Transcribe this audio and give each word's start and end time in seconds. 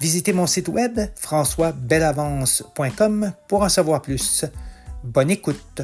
Visitez 0.00 0.32
mon 0.32 0.46
site 0.46 0.68
web 0.68 0.98
françoisbelavance.com 1.14 3.32
pour 3.48 3.60
en 3.60 3.68
savoir 3.68 4.00
plus. 4.00 4.46
Bonne 5.04 5.30
écoute. 5.30 5.82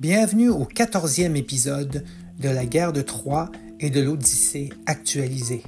Bienvenue 0.00 0.48
au 0.48 0.64
quatorzième 0.64 1.36
épisode 1.36 2.04
de 2.40 2.48
la 2.48 2.66
guerre 2.66 2.92
de 2.92 3.02
Troie 3.02 3.52
et 3.78 3.90
de 3.90 4.00
l'Odyssée 4.00 4.70
actualisée. 4.86 5.62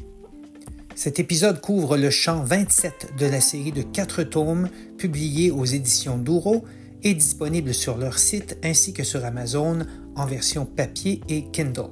Cet 0.96 1.20
épisode 1.20 1.60
couvre 1.60 1.96
le 1.96 2.10
champ 2.10 2.42
27 2.42 3.12
de 3.16 3.26
la 3.26 3.40
série 3.40 3.70
de 3.70 3.82
quatre 3.82 4.24
tomes 4.24 4.68
publiés 4.98 5.52
aux 5.52 5.66
éditions 5.66 6.18
Douro 6.18 6.64
est 7.02 7.14
disponible 7.14 7.74
sur 7.74 7.98
leur 7.98 8.18
site 8.18 8.58
ainsi 8.62 8.92
que 8.92 9.04
sur 9.04 9.24
Amazon 9.24 9.80
en 10.16 10.26
version 10.26 10.66
papier 10.66 11.20
et 11.28 11.44
Kindle. 11.50 11.90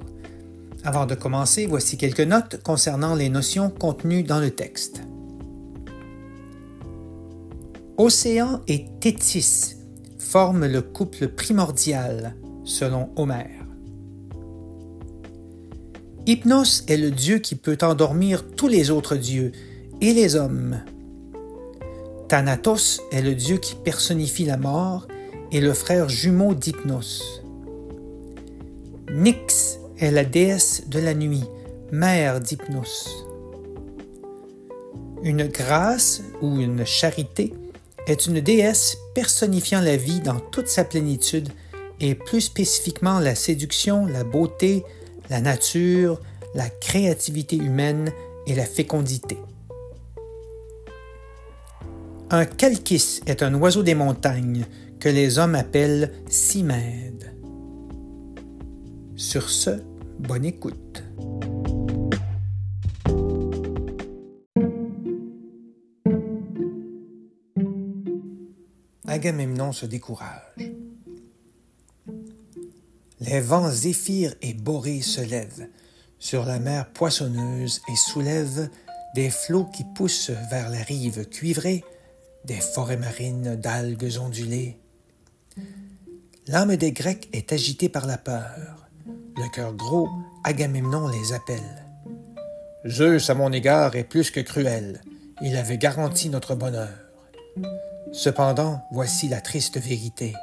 Avant 0.83 1.05
de 1.05 1.15
commencer, 1.15 1.65
voici 1.65 1.97
quelques 1.97 2.21
notes 2.21 2.61
concernant 2.63 3.15
les 3.15 3.29
notions 3.29 3.69
contenues 3.69 4.23
dans 4.23 4.39
le 4.39 4.51
texte. 4.51 5.01
Océan 7.97 8.61
et 8.67 8.87
Tétis 8.99 9.75
forment 10.17 10.65
le 10.65 10.81
couple 10.81 11.27
primordial, 11.27 12.35
selon 12.63 13.09
Homère. 13.15 13.49
Hypnos 16.25 16.83
est 16.87 16.97
le 16.97 17.11
dieu 17.11 17.39
qui 17.39 17.55
peut 17.55 17.77
endormir 17.81 18.45
tous 18.55 18.67
les 18.67 18.91
autres 18.91 19.15
dieux 19.15 19.51
et 20.01 20.13
les 20.13 20.35
hommes, 20.35 20.79
Thanatos 22.31 23.01
est 23.11 23.21
le 23.21 23.35
dieu 23.35 23.57
qui 23.57 23.75
personnifie 23.75 24.45
la 24.45 24.55
mort 24.55 25.05
et 25.51 25.59
le 25.59 25.73
frère 25.73 26.07
jumeau 26.07 26.53
d'Hypnos. 26.53 27.43
Nyx 29.11 29.79
est 29.99 30.11
la 30.11 30.23
déesse 30.23 30.87
de 30.87 30.99
la 30.99 31.13
nuit, 31.13 31.43
mère 31.91 32.39
d'Hypnos. 32.39 33.27
Une 35.23 35.45
grâce 35.47 36.21
ou 36.41 36.61
une 36.61 36.85
charité 36.85 37.51
est 38.07 38.27
une 38.27 38.39
déesse 38.39 38.95
personnifiant 39.13 39.81
la 39.81 39.97
vie 39.97 40.21
dans 40.21 40.39
toute 40.39 40.69
sa 40.69 40.85
plénitude 40.85 41.49
et 41.99 42.15
plus 42.15 42.39
spécifiquement 42.39 43.19
la 43.19 43.35
séduction, 43.35 44.05
la 44.05 44.23
beauté, 44.23 44.85
la 45.29 45.41
nature, 45.41 46.17
la 46.55 46.69
créativité 46.69 47.57
humaine 47.57 48.09
et 48.47 48.55
la 48.55 48.65
fécondité. 48.65 49.37
Un 52.33 52.45
calquis 52.45 53.19
est 53.25 53.43
un 53.43 53.53
oiseau 53.55 53.83
des 53.83 53.93
montagnes 53.93 54.65
que 55.01 55.09
les 55.09 55.37
hommes 55.37 55.53
appellent 55.53 56.13
cimède. 56.29 57.35
Sur 59.17 59.49
ce, 59.49 59.71
bonne 60.17 60.45
écoute. 60.45 61.03
Agamemnon 69.05 69.73
se 69.73 69.85
décourage. 69.85 70.55
Les 73.19 73.41
vents 73.41 73.69
zéphyr 73.69 74.33
et 74.41 74.53
borés 74.53 75.01
se 75.01 75.19
lèvent 75.19 75.67
sur 76.17 76.45
la 76.45 76.59
mer 76.59 76.93
poissonneuse 76.93 77.81
et 77.91 77.95
soulèvent 77.97 78.69
des 79.15 79.29
flots 79.29 79.65
qui 79.65 79.83
poussent 79.83 80.31
vers 80.49 80.69
la 80.69 80.81
rive 80.81 81.27
cuivrée 81.27 81.83
des 82.45 82.59
forêts 82.59 82.97
marines 82.97 83.55
d'algues 83.55 84.17
ondulées. 84.19 84.77
L'âme 86.47 86.75
des 86.75 86.91
Grecs 86.91 87.29
est 87.33 87.53
agitée 87.53 87.89
par 87.89 88.07
la 88.07 88.17
peur. 88.17 88.87
Le 89.05 89.49
cœur 89.53 89.73
gros, 89.73 90.09
Agamemnon 90.43 91.07
les 91.07 91.33
appelle. 91.33 91.85
Zeus, 92.87 93.29
à 93.29 93.35
mon 93.35 93.51
égard, 93.51 93.95
est 93.95 94.03
plus 94.03 94.31
que 94.31 94.39
cruel. 94.39 95.01
Il 95.41 95.55
avait 95.55 95.77
garanti 95.77 96.29
notre 96.29 96.55
bonheur. 96.55 96.89
Cependant, 98.11 98.83
voici 98.91 99.27
la 99.27 99.39
triste 99.39 99.79
vérité. 99.79 100.33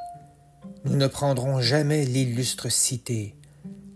Nous 0.84 0.97
ne 0.97 1.06
prendrons 1.06 1.60
jamais 1.60 2.04
l'illustre 2.04 2.69
cité. 2.69 3.34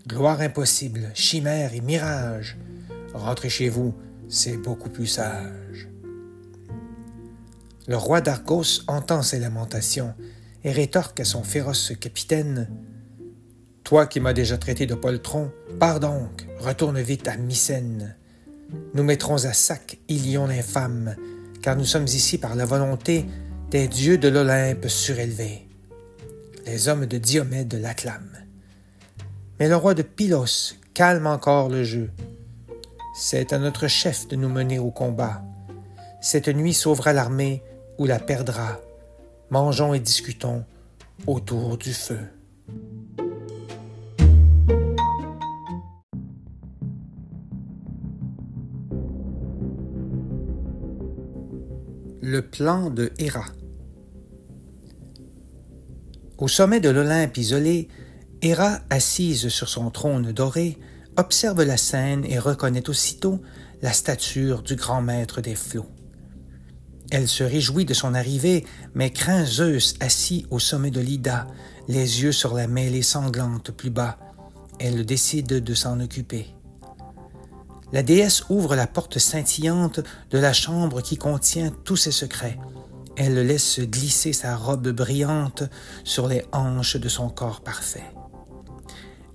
Gloire 0.07 0.41
impossible, 0.41 1.09
chimère 1.13 1.73
et 1.73 1.81
mirage. 1.81 2.57
Rentrez 3.13 3.49
chez 3.49 3.69
vous, 3.69 3.95
c'est 4.27 4.57
beaucoup 4.57 4.89
plus 4.89 5.07
sage. 5.07 5.87
Le 7.85 7.97
roi 7.97 8.21
d'Argos 8.21 8.83
entend 8.87 9.23
ces 9.23 9.39
lamentations 9.39 10.13
et 10.63 10.71
rétorque 10.71 11.19
à 11.19 11.25
son 11.25 11.43
féroce 11.43 11.91
capitaine 11.99 12.69
Toi 13.83 14.07
qui 14.07 14.21
m'as 14.21 14.31
déjà 14.31 14.57
traité 14.57 14.85
de 14.85 14.95
poltron, 14.95 15.51
pars 15.81 15.99
donc, 15.99 16.47
retourne 16.59 17.01
vite 17.01 17.27
à 17.27 17.35
Mycène. 17.35 18.15
Nous 18.93 19.03
mettrons 19.03 19.43
à 19.43 19.51
sac 19.51 19.99
Ilion 20.07 20.47
l'infâme, 20.47 21.17
car 21.61 21.75
nous 21.75 21.83
sommes 21.83 22.05
ici 22.05 22.37
par 22.37 22.55
la 22.55 22.65
volonté 22.65 23.25
des 23.69 23.89
dieux 23.89 24.17
de 24.17 24.29
l'Olympe 24.29 24.87
surélevé. 24.87 25.67
Les 26.65 26.87
hommes 26.87 27.05
de 27.05 27.17
Diomède 27.17 27.73
l'acclament. 27.73 28.45
Mais 29.59 29.67
le 29.67 29.75
roi 29.75 29.93
de 29.93 30.03
Pylos 30.03 30.75
calme 30.93 31.27
encore 31.27 31.67
le 31.67 31.83
jeu. 31.83 32.11
C'est 33.13 33.51
à 33.51 33.59
notre 33.59 33.89
chef 33.89 34.29
de 34.29 34.37
nous 34.37 34.49
mener 34.49 34.79
au 34.79 34.89
combat. 34.89 35.43
Cette 36.21 36.47
nuit 36.47 36.73
sauvera 36.73 37.11
l'armée 37.11 37.61
ou 37.97 38.05
la 38.05 38.19
perdra. 38.19 38.79
Mangeons 39.49 39.93
et 39.93 39.99
discutons 39.99 40.65
autour 41.27 41.77
du 41.77 41.93
feu. 41.93 42.19
Le 52.21 52.41
plan 52.41 52.89
de 52.89 53.11
Héra. 53.19 53.45
Au 56.37 56.47
sommet 56.47 56.79
de 56.79 56.89
l'Olympe 56.89 57.37
isolé, 57.37 57.89
Héra, 58.41 58.79
assise 58.89 59.49
sur 59.49 59.69
son 59.69 59.91
trône 59.91 60.31
doré, 60.31 60.77
observe 61.15 61.63
la 61.63 61.77
scène 61.77 62.25
et 62.25 62.39
reconnaît 62.39 62.89
aussitôt 62.89 63.39
la 63.81 63.93
stature 63.93 64.63
du 64.63 64.75
grand 64.75 65.01
maître 65.01 65.41
des 65.41 65.55
flots. 65.55 65.85
Elle 67.13 67.27
se 67.27 67.43
réjouit 67.43 67.85
de 67.85 67.93
son 67.93 68.15
arrivée, 68.15 68.65
mais 68.95 69.11
craint 69.11 69.45
Zeus 69.45 69.93
assis 69.99 70.47
au 70.49 70.57
sommet 70.57 70.89
de 70.89 70.99
l'Ida, 70.99 71.45
les 71.87 72.23
yeux 72.23 72.31
sur 72.31 72.55
la 72.55 72.65
mêlée 72.65 73.03
sanglante 73.03 73.69
plus 73.69 73.91
bas. 73.91 74.17
Elle 74.79 75.05
décide 75.05 75.45
de 75.45 75.73
s'en 75.75 75.99
occuper. 75.99 76.47
La 77.91 78.01
déesse 78.01 78.45
ouvre 78.49 78.75
la 78.75 78.87
porte 78.87 79.19
scintillante 79.19 79.99
de 80.31 80.39
la 80.39 80.53
chambre 80.53 81.01
qui 81.01 81.17
contient 81.17 81.71
tous 81.83 81.97
ses 81.97 82.11
secrets. 82.11 82.57
Elle 83.15 83.35
laisse 83.45 83.79
glisser 83.79 84.33
sa 84.33 84.55
robe 84.55 84.89
brillante 84.89 85.61
sur 86.03 86.27
les 86.27 86.43
hanches 86.51 86.97
de 86.97 87.09
son 87.09 87.29
corps 87.29 87.61
parfait. 87.61 88.11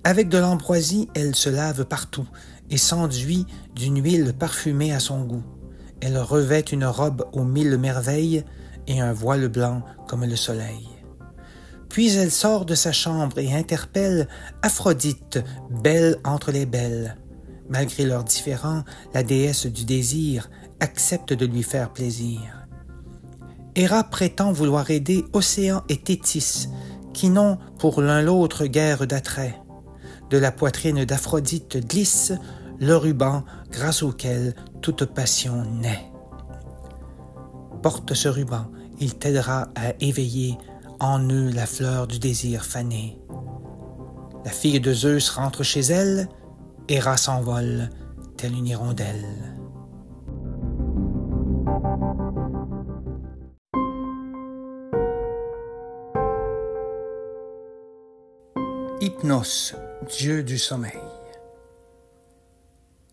Avec 0.03 0.27
de 0.27 0.37
l'ambroisie, 0.37 1.07
elle 1.15 1.33
se 1.33 1.49
lave 1.49 1.85
partout 1.85 2.27
et 2.69 2.77
s'enduit 2.77 3.45
d'une 3.73 4.03
huile 4.03 4.33
parfumée 4.37 4.91
à 4.91 4.99
son 4.99 5.21
goût. 5.21 5.45
Elle 6.01 6.17
revêt 6.17 6.61
une 6.61 6.85
robe 6.85 7.25
aux 7.33 7.43
mille 7.43 7.77
merveilles 7.77 8.43
et 8.87 9.01
un 9.01 9.13
voile 9.13 9.47
blanc 9.47 9.83
comme 10.07 10.25
le 10.25 10.35
soleil. 10.35 10.87
Puis 11.89 12.15
elle 12.15 12.31
sort 12.31 12.65
de 12.65 12.75
sa 12.75 12.91
chambre 12.91 13.39
et 13.39 13.53
interpelle 13.53 14.27
Aphrodite, 14.61 15.39
belle 15.69 16.17
entre 16.23 16.51
les 16.51 16.65
belles. 16.65 17.17
Malgré 17.67 18.05
leurs 18.05 18.23
différends, 18.23 18.83
la 19.13 19.23
déesse 19.23 19.65
du 19.65 19.85
désir 19.85 20.49
accepte 20.79 21.33
de 21.33 21.45
lui 21.45 21.63
faire 21.63 21.91
plaisir. 21.91 22.39
Héra 23.75 24.03
prétend 24.03 24.51
vouloir 24.51 24.89
aider 24.89 25.25
Océan 25.33 25.83
et 25.89 25.97
Thétis, 25.97 26.69
qui 27.13 27.29
n'ont 27.29 27.57
pour 27.77 28.01
l'un 28.01 28.21
l'autre 28.21 28.65
guère 28.65 29.05
d'attrait. 29.05 29.59
De 30.29 30.37
la 30.37 30.51
poitrine 30.51 31.05
d'Aphrodite 31.05 31.77
glisse 31.87 32.33
le 32.79 32.95
ruban 32.95 33.43
grâce 33.71 34.03
auquel 34.03 34.55
toute 34.81 35.05
passion 35.05 35.63
naît. 35.65 36.11
Porte 37.81 38.13
ce 38.13 38.27
ruban, 38.27 38.65
il 38.99 39.15
t'aidera 39.15 39.69
à 39.75 39.93
éveiller 40.01 40.57
en 40.99 41.19
eux 41.29 41.49
la 41.49 41.65
fleur 41.65 42.07
du 42.07 42.19
désir 42.19 42.65
fané. 42.65 43.19
La 44.45 44.51
fille 44.51 44.79
de 44.79 44.93
Zeus 44.93 45.29
rentre 45.29 45.63
chez 45.63 45.81
elle, 45.81 46.27
Héra 46.87 47.17
s'envole, 47.17 47.89
telle 48.35 48.53
une 48.53 48.67
hirondelle. 48.67 49.25
Hypnos, 59.01 59.75
dieu 60.09 60.43
du 60.43 60.57
sommeil. 60.57 61.08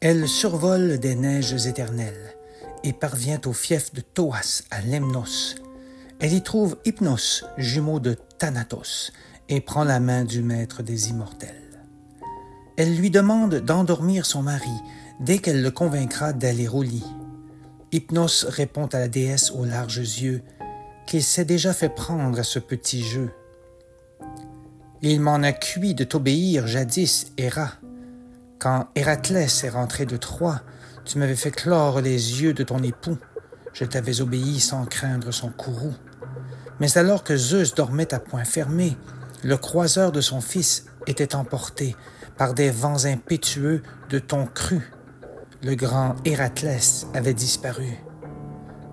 Elle 0.00 0.28
survole 0.28 0.98
des 0.98 1.14
neiges 1.14 1.66
éternelles 1.66 2.37
et 2.84 2.93
parvient 2.93 3.40
au 3.46 3.54
fief 3.54 3.94
de 3.94 4.02
Thoas 4.02 4.62
à 4.70 4.82
Lemnos. 4.82 5.56
Elle 6.20 6.34
y 6.34 6.43
trouve 6.43 6.76
Hypnos, 6.84 7.46
jumeau 7.56 7.98
de 7.98 8.14
Thanatos, 8.38 9.10
et 9.48 9.62
prend 9.62 9.84
la 9.84 9.98
main 9.98 10.25
du 10.25 10.43
maître 10.43 10.82
des 10.82 11.08
immortels. 11.08 11.81
Elle 12.76 12.94
lui 12.94 13.10
demande 13.10 13.54
d'endormir 13.54 14.26
son 14.26 14.43
mari 14.43 14.69
dès 15.20 15.38
qu'elle 15.38 15.62
le 15.62 15.70
convaincra 15.70 16.34
d'aller 16.34 16.69
au 16.69 16.82
lit. 16.82 17.06
Hypnos 17.90 18.44
répond 18.44 18.87
à 18.87 18.98
la 18.98 19.08
déesse 19.08 19.50
aux 19.50 19.64
larges 19.64 20.20
yeux 20.20 20.43
qu'il 21.06 21.22
s'est 21.22 21.46
déjà 21.46 21.72
fait 21.72 21.88
prendre 21.88 22.38
à 22.38 22.44
ce 22.44 22.58
petit 22.58 23.02
jeu. 23.02 23.31
Il 25.00 25.22
m'en 25.22 25.43
a 25.43 25.52
cuit 25.52 25.94
de 25.94 26.04
t'obéir 26.04 26.66
jadis, 26.66 27.32
Héra. 27.38 27.72
Quand 28.58 28.88
Héraclès 28.94 29.64
est 29.64 29.69
rentré 29.69 30.06
de 30.06 30.17
Troie, 30.17 30.62
tu 31.05 31.19
m'avais 31.19 31.37
fait 31.37 31.50
clore 31.50 32.00
les 32.00 32.43
yeux 32.43 32.55
de 32.55 32.62
ton 32.62 32.82
époux. 32.82 33.19
Je 33.75 33.85
t'avais 33.85 34.23
obéi 34.23 34.61
sans 34.61 34.87
craindre 34.87 35.31
son 35.31 35.50
courroux. 35.50 35.94
Mais 36.81 36.97
alors 36.97 37.23
que 37.23 37.37
Zeus 37.37 37.75
dormait 37.75 38.14
à 38.14 38.19
point 38.19 38.44
fermé, 38.44 38.97
le 39.44 39.58
croiseur 39.58 40.11
de 40.11 40.23
son 40.23 40.41
fils 40.41 40.87
était 41.06 41.35
emporté 41.35 41.94
par 42.38 42.55
des 42.55 42.70
vents 42.70 43.05
impétueux 43.05 43.82
de 44.08 44.19
ton 44.19 44.47
cru. 44.47 44.91
Le 45.62 45.75
grand 45.75 46.17
Héraclès 46.25 47.06
avait 47.12 47.35
disparu. 47.35 47.99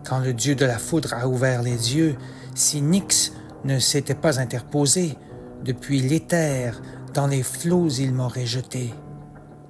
Quand 0.06 0.20
le 0.20 0.34
dieu 0.34 0.56
de 0.56 0.66
la 0.66 0.78
foudre 0.78 1.14
a 1.14 1.28
ouvert 1.28 1.62
les 1.62 1.96
yeux, 1.96 2.18
si 2.54 2.82
Nyx 2.82 3.32
ne 3.64 3.80
s'était 3.80 4.14
pas 4.14 4.42
interposé, 4.42 5.18
depuis 5.64 6.02
l'éther, 6.02 6.82
dans 7.14 7.28
les 7.28 7.44
flots 7.44 7.90
il 7.90 8.14
m'aurait 8.14 8.46
jeté. 8.46 8.94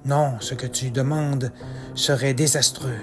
Non, 0.04 0.36
ce 0.40 0.54
que 0.54 0.66
tu 0.66 0.90
demandes 0.90 1.50
serait 1.94 2.34
désastreux. 2.34 3.00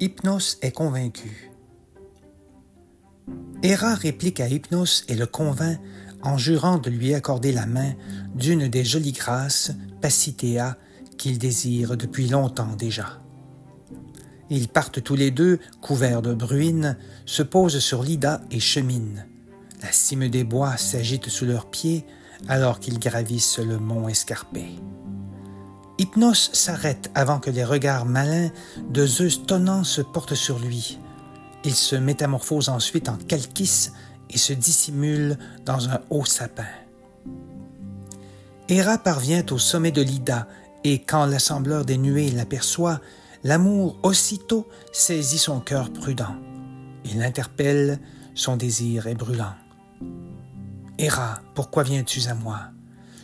Hypnos 0.00 0.58
est 0.62 0.72
convaincu. 0.72 1.50
Héra 3.62 3.94
réplique 3.94 4.40
à 4.40 4.48
Hypnos 4.48 5.04
et 5.08 5.14
le 5.14 5.26
convainc 5.26 5.78
en 6.22 6.38
jurant 6.38 6.78
de 6.78 6.90
lui 6.90 7.14
accorder 7.14 7.52
la 7.52 7.66
main 7.66 7.94
d'une 8.34 8.68
des 8.68 8.84
jolies 8.84 9.12
grâces, 9.12 9.72
Pacithéa, 10.00 10.76
qu'il 11.18 11.38
désire 11.38 11.96
depuis 11.96 12.28
longtemps 12.28 12.74
déjà. 12.76 13.20
Ils 14.50 14.68
partent 14.68 15.02
tous 15.02 15.16
les 15.16 15.30
deux, 15.30 15.58
couverts 15.80 16.22
de 16.22 16.34
bruine, 16.34 16.96
se 17.24 17.42
posent 17.42 17.80
sur 17.80 18.02
l'Ida 18.02 18.40
et 18.50 18.60
cheminent. 18.60 19.24
La 19.82 19.92
cime 19.92 20.28
des 20.28 20.44
bois 20.44 20.76
s'agite 20.76 21.28
sous 21.28 21.44
leurs 21.44 21.70
pieds 21.70 22.06
alors 22.48 22.80
qu'ils 22.80 22.98
gravissent 22.98 23.58
le 23.58 23.78
mont 23.78 24.08
escarpé. 24.08 24.66
Hypnos 25.98 26.50
s'arrête 26.52 27.10
avant 27.14 27.38
que 27.40 27.50
les 27.50 27.64
regards 27.64 28.04
malins 28.04 28.50
de 28.90 29.06
Zeus 29.06 29.46
tonnant 29.46 29.82
se 29.82 30.02
portent 30.02 30.34
sur 30.34 30.58
lui. 30.58 30.98
Il 31.64 31.74
se 31.74 31.96
métamorphose 31.96 32.68
ensuite 32.68 33.08
en 33.08 33.16
calkis 33.16 33.90
et 34.30 34.38
se 34.38 34.52
dissimule 34.52 35.38
dans 35.64 35.88
un 35.88 36.00
haut 36.10 36.24
sapin. 36.24 36.66
Héra 38.68 38.98
parvient 38.98 39.44
au 39.50 39.58
sommet 39.58 39.92
de 39.92 40.02
l'Ida 40.02 40.48
et 40.84 41.00
quand 41.00 41.24
l'assembleur 41.26 41.84
des 41.84 41.96
nuées 41.96 42.30
l'aperçoit, 42.30 43.00
l'amour 43.46 43.96
aussitôt 44.02 44.66
saisit 44.90 45.38
son 45.38 45.60
cœur 45.60 45.92
prudent. 45.92 46.34
Il 47.04 47.20
l'interpelle, 47.20 48.00
son 48.34 48.56
désir 48.56 49.06
est 49.06 49.14
brûlant. 49.14 49.54
Héra, 50.98 51.38
pourquoi 51.54 51.84
viens-tu 51.84 52.26
à 52.26 52.34
moi? 52.34 52.58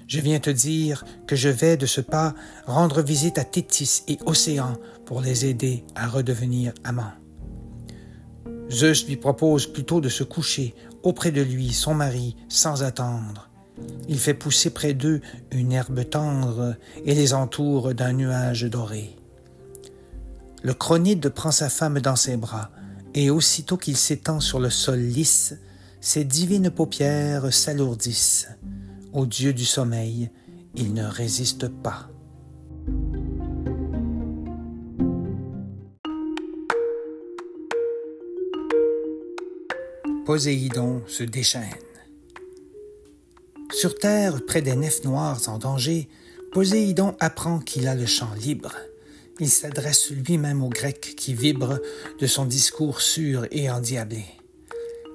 Je 0.07 0.21
viens 0.21 0.39
te 0.39 0.51
dire 0.51 1.05
que 1.27 1.35
je 1.35 1.49
vais 1.49 1.77
de 1.77 1.87
ce 1.87 2.01
pas 2.01 2.35
rendre 2.67 3.03
visite 3.03 3.37
à 3.37 3.45
Thétis 3.45 4.05
et 4.07 4.19
Océan 4.25 4.75
pour 5.07 5.23
les 5.23 5.45
aider 5.45 5.85
à 5.97 6.07
redevenir 6.07 6.73
amants. 6.85 7.15
Zeus 8.71 9.05
lui 9.09 9.17
propose 9.17 9.67
plutôt 9.67 10.01
de 10.01 10.09
se 10.09 10.23
coucher 10.23 10.77
auprès 11.03 11.33
de 11.33 11.43
lui, 11.43 11.73
son 11.73 11.95
mari, 11.95 12.37
sans 12.49 12.85
attendre. 12.85 13.51
Il 14.09 14.21
fait 14.21 14.35
pousser 14.35 14.71
près 14.71 14.95
d'eux 14.95 15.21
une 15.51 15.73
herbe 15.73 16.09
tendre 16.09 16.77
et 17.05 17.17
les 17.17 17.35
entoure 17.35 17.93
d'un 17.93 18.13
nuage 18.13 18.63
doré. 18.63 19.17
Le 20.65 20.75
chronide 20.75 21.29
prend 21.29 21.51
sa 21.51 21.69
femme 21.69 21.99
dans 21.99 22.15
ses 22.15 22.37
bras, 22.37 22.71
et 23.15 23.31
aussitôt 23.31 23.77
qu'il 23.77 23.97
s'étend 23.97 24.39
sur 24.39 24.61
le 24.61 24.71
sol 24.71 25.01
lisse, 25.01 25.55
ses 26.01 26.25
divines 26.25 26.71
paupières 26.71 27.53
s'alourdissent. 27.53 28.49
Au 29.13 29.27
Dieu 29.27 29.53
du 29.53 29.65
sommeil, 29.65 30.31
il 30.77 30.95
ne 30.95 31.05
résiste 31.05 31.69
pas. 31.69 32.09
Poséidon 40.25 41.03
se 41.09 41.25
déchaîne. 41.25 41.75
Sur 43.73 43.99
terre, 43.99 44.47
près 44.47 44.63
des 44.63 44.77
nefs 44.77 45.03
noires 45.03 45.41
en 45.49 45.59
danger, 45.59 46.09
Poséidon 46.53 47.17
apprend 47.19 47.59
qu'il 47.59 47.89
a 47.89 47.97
le 47.97 48.07
champ 48.07 48.33
libre 48.35 48.73
il 49.41 49.49
s'adresse 49.49 50.11
lui-même 50.11 50.63
aux 50.63 50.69
Grecs 50.69 51.15
qui 51.17 51.35
vibrent 51.35 51.79
de 52.21 52.27
son 52.27 52.45
discours 52.45 53.01
sûr 53.01 53.47
et 53.51 53.71
endiablé. 53.71 54.25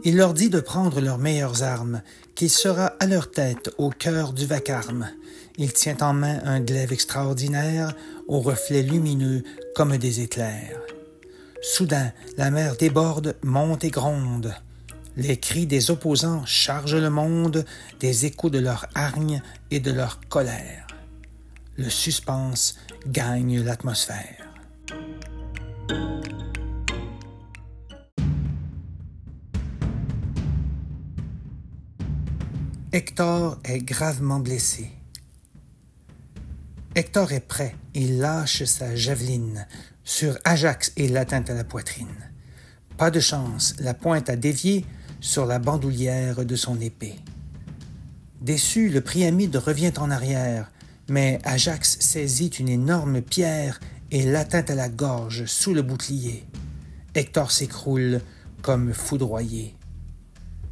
Il 0.03 0.17
leur 0.17 0.33
dit 0.33 0.50
de 0.50 0.59
prendre 0.59 1.01
leurs 1.01 1.17
meilleures 1.17 1.63
armes, 1.63 2.01
qu'il 2.36 2.50
sera 2.50 2.88
à 3.00 3.07
leur 3.07 3.31
tête 3.31 3.71
au 3.77 3.89
cœur 3.89 4.33
du 4.33 4.45
vacarme. 4.45 5.09
Il 5.57 5.74
tient 5.74 5.97
en 6.01 6.13
main 6.13 6.39
un 6.45 6.59
glaive 6.59 6.93
extraordinaire, 6.93 7.93
aux 8.27 8.39
reflets 8.39 8.83
lumineux 8.83 9.43
comme 9.75 9.97
des 9.97 10.21
éclairs. 10.21 10.79
Soudain, 11.62 12.12
la 12.38 12.51
mer 12.51 12.75
déborde, 12.77 13.36
monte 13.43 13.83
et 13.83 13.89
gronde. 13.89 14.53
Les 15.15 15.38
cris 15.38 15.65
des 15.65 15.89
opposants 15.89 16.45
chargent 16.45 16.95
le 16.95 17.09
monde 17.09 17.65
des 18.00 18.27
échos 18.27 18.51
de 18.51 18.59
leur 18.59 18.86
hargne 18.93 19.41
et 19.71 19.79
de 19.79 19.91
leur 19.91 20.19
colère 20.29 20.87
le 21.77 21.89
suspense 21.89 22.75
gagne 23.07 23.62
l'atmosphère. 23.62 24.48
Hector 32.91 33.60
est 33.63 33.79
gravement 33.79 34.39
blessé. 34.39 34.89
Hector 36.96 37.31
est 37.31 37.48
prêt, 37.48 37.75
il 37.93 38.17
lâche 38.17 38.63
sa 38.63 38.96
javeline 38.96 39.67
sur 40.03 40.38
Ajax 40.46 40.93
et 40.96 41.07
l'atteint 41.07 41.43
à 41.48 41.53
la 41.53 41.63
poitrine. 41.63 42.31
Pas 42.98 43.12
de 43.12 43.19
chance, 43.19 43.75
la 43.79 43.93
pointe 43.93 44.29
a 44.29 44.36
dévié 44.36 44.84
sur 45.19 45.46
la 45.46 45.60
bandoulière 45.60 46.43
de 46.43 46.55
son 46.55 46.81
épée. 46.81 47.15
Déçu, 48.41 48.89
le 48.89 49.01
Priamide 49.01 49.57
revient 49.57 49.93
en 49.98 50.10
arrière, 50.10 50.72
mais 51.09 51.39
Ajax 51.43 51.97
saisit 51.99 52.47
une 52.59 52.69
énorme 52.69 53.21
pierre 53.21 53.79
et 54.11 54.23
l'atteint 54.23 54.65
à 54.67 54.75
la 54.75 54.89
gorge 54.89 55.45
sous 55.45 55.73
le 55.73 55.81
bouclier. 55.81 56.45
Hector 57.15 57.51
s'écroule 57.51 58.21
comme 58.61 58.93
foudroyé. 58.93 59.75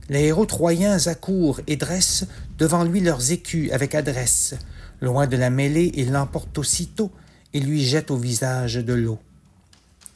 Les 0.10 0.26
héros 0.26 0.46
troyens 0.46 1.08
accourent 1.08 1.62
et 1.66 1.78
dressent 1.78 2.28
devant 2.58 2.84
lui 2.84 3.02
leurs 3.02 3.32
écus 3.32 3.72
avec 3.72 3.96
adresse. 3.96 4.56
Loin 5.02 5.28
de 5.28 5.38
la 5.38 5.50
mêlée, 5.50 5.92
ils 5.96 6.12
l'emportent 6.12 6.58
aussitôt 6.58 7.12
et 7.54 7.60
lui 7.60 7.84
jettent 7.84 8.12
au 8.12 8.18
visage 8.18 8.76
de 8.76 8.94
l'eau. 8.94 9.20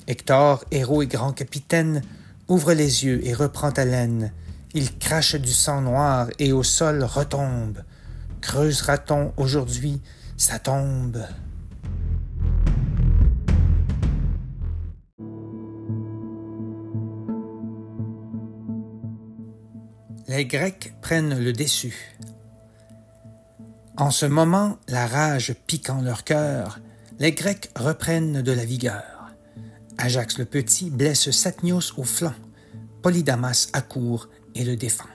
Hector, 0.07 0.63
héros 0.71 1.01
et 1.01 1.07
grand 1.07 1.33
capitaine, 1.33 2.01
ouvre 2.47 2.73
les 2.73 3.05
yeux 3.05 3.25
et 3.25 3.33
reprend 3.33 3.69
haleine. 3.69 4.31
Il 4.73 4.97
crache 4.97 5.35
du 5.35 5.51
sang 5.51 5.81
noir 5.81 6.27
et 6.37 6.51
au 6.51 6.63
sol 6.63 7.03
retombe. 7.03 7.79
Creusera-t-on 8.41 9.33
aujourd'hui 9.37 10.01
Ça 10.37 10.59
tombe. 10.59 11.23
Les 20.27 20.45
Grecs 20.45 20.93
prennent 21.01 21.43
le 21.43 21.53
déçu. 21.53 22.15
En 23.97 24.11
ce 24.11 24.25
moment, 24.25 24.77
la 24.87 25.07
rage 25.07 25.55
piquant 25.67 26.01
leur 26.01 26.23
cœur, 26.23 26.79
les 27.17 27.31
Grecs 27.33 27.69
reprennent 27.75 28.41
de 28.41 28.51
la 28.51 28.63
vigueur. 28.63 29.33
Ajax 29.97 30.37
le 30.37 30.45
Petit 30.45 30.89
blesse 30.89 31.31
Satnios 31.31 31.93
au 31.97 32.03
flanc. 32.03 32.35
Polydamas 33.01 33.69
accourt 33.73 34.29
et 34.55 34.63
le 34.63 34.77
défend. 34.77 35.09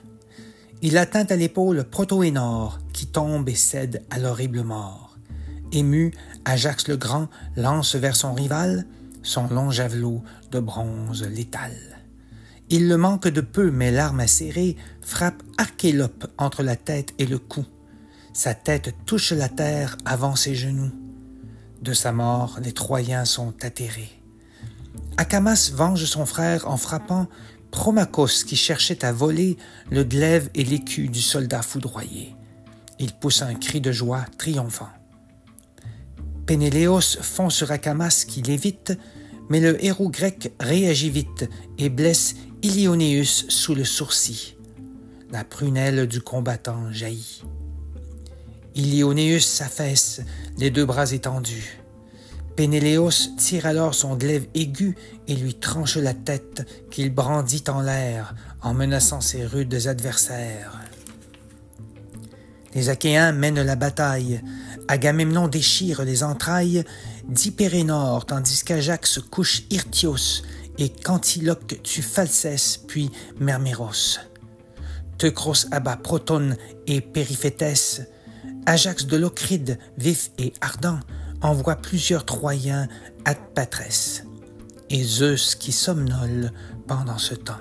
Il 0.83 0.99
atteint 0.99 1.25
à 1.31 1.37
l'épaule 1.37 1.85
Protoénor, 1.85 2.79
tombe 3.07 3.49
et 3.49 3.55
cède 3.55 4.03
à 4.11 4.19
l'horrible 4.19 4.63
mort. 4.63 5.17
Ému, 5.73 6.13
Ajax 6.45 6.89
le 6.89 6.97
Grand 6.97 7.29
lance 7.57 7.95
vers 7.95 8.17
son 8.17 8.35
rival 8.35 8.87
son 9.25 9.49
long 9.49 9.71
javelot 9.71 10.23
de 10.53 10.61
bronze 10.61 11.25
létal. 11.25 11.73
Il 12.71 12.89
le 12.89 12.97
manque 12.97 13.27
de 13.29 13.41
peu, 13.41 13.71
mais 13.71 13.91
l'arme 13.91 14.21
acérée 14.21 14.77
frappe 15.01 15.43
Archélope 15.59 16.27
entre 16.39 16.63
la 16.63 16.77
tête 16.77 17.15
et 17.19 17.27
le 17.27 17.39
cou. 17.39 17.65
Sa 18.33 18.55
tête 18.55 18.95
touche 19.07 19.33
la 19.33 19.49
terre 19.49 19.97
avant 20.05 20.37
ses 20.37 20.55
genoux. 20.55 20.93
De 21.83 21.93
sa 21.93 22.13
mort, 22.13 22.59
les 22.63 22.73
Troyens 22.73 23.25
sont 23.25 23.55
atterrés. 23.63 24.21
Acamas 25.17 25.73
venge 25.75 26.05
son 26.05 26.27
frère 26.27 26.69
en 26.69 26.77
frappant 26.77 27.29
Promachos 27.71 28.45
qui 28.47 28.57
cherchait 28.57 29.05
à 29.05 29.13
voler 29.13 29.57
le 29.91 30.05
glaive 30.05 30.49
et 30.55 30.65
l'écu 30.65 31.09
du 31.09 31.21
soldat 31.21 31.63
foudroyé. 31.63 32.35
Il 32.99 33.13
pousse 33.13 33.43
un 33.43 33.55
cri 33.55 33.81
de 33.81 33.93
joie 33.93 34.25
triomphant. 34.39 34.89
Pénéléos 36.47 37.01
fond 37.23 37.51
sur 37.51 37.71
Acamas 37.71 38.25
qui 38.29 38.43
l'évite, 38.43 38.93
mais 39.49 39.61
le 39.61 39.83
héros 39.85 40.11
grec 40.11 40.53
réagit 40.61 41.11
vite 41.11 41.49
et 41.79 41.89
blesse 41.89 42.35
Ilionéus 42.63 43.47
sous 43.49 43.75
le 43.75 43.85
sourcil. 43.85 44.57
La 45.31 45.45
prunelle 45.45 46.07
du 46.07 46.21
combattant 46.21 46.93
jaillit. 46.93 47.43
Ilionéus 48.75 49.47
s'affaisse, 49.47 50.21
les 50.59 50.71
deux 50.71 50.85
bras 50.85 51.13
étendus. 51.13 51.81
Pénéléos 52.57 53.35
tire 53.37 53.67
alors 53.67 53.95
son 53.95 54.17
glaive 54.17 54.47
aigu 54.55 54.97
et 55.27 55.35
lui 55.35 55.55
tranche 55.55 55.97
la 55.97 56.15
tête 56.15 56.69
qu'il 56.91 57.13
brandit 57.13 57.65
en 57.69 57.81
l'air 57.81 58.35
en 58.63 58.75
menaçant 58.75 59.21
ses 59.21 59.45
rudes 59.45 59.87
adversaires. 59.87 60.84
Les 62.75 62.91
Achéens 62.91 63.33
mènent 63.33 63.63
la 63.63 63.77
bataille. 63.77 64.43
Agamemnon 64.89 65.49
déchire 65.49 66.05
les 66.05 66.23
entrailles 66.23 66.85
d'Hypérénor, 67.29 68.27
tandis 68.27 68.65
qu'Ajax 68.65 69.21
couche 69.31 69.63
Hirtios 69.71 70.43
et 70.79 70.89
Cantiloque 70.89 71.81
tue 71.83 72.03
Falsès 72.03 72.81
puis 72.87 73.11
Merméros. 73.39 74.19
Teucros 75.19 75.67
abat 75.71 75.97
Protone 75.97 76.57
et 76.87 77.01
Périphétès. 77.01 78.03
Ajax 78.67 79.07
de 79.07 79.17
Locride, 79.17 79.79
vif 79.97 80.31
et 80.39 80.53
ardent, 80.61 81.01
envoie 81.43 81.77
plusieurs 81.77 82.25
Troyens 82.25 82.89
à 83.25 83.35
Patrès. 83.35 84.25
Et 84.91 85.05
Zeus 85.05 85.55
qui 85.55 85.73
somnole 85.73 86.51
pendant 86.87 87.19
ce 87.19 87.35
temps. 87.35 87.61